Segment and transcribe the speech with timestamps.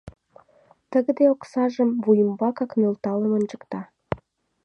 [0.91, 3.81] Тыгыде оксажым вуй ӱмбакак нӧлталын ончыкта.